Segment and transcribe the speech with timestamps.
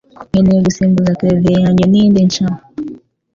[0.29, 2.47] Nkeneye gusimbuza clavier yanjye nindi nshya